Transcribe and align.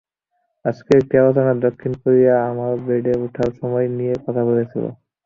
আজকের 0.65 0.95
একটি 1.01 1.15
আলোচনায় 1.17 1.59
দক্ষিণ 1.65 1.91
কোরিয়ায় 2.01 2.47
আমার 2.51 2.73
বেড়ে 2.87 3.13
ওঠার 3.23 3.49
সময় 3.59 3.87
নিয়ে 3.97 4.15
কথা 4.25 4.41
বলছিলাম। 4.49 4.93